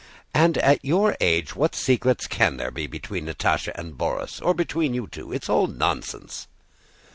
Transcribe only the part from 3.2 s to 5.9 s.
Natásha and Borís, or between you two? It's all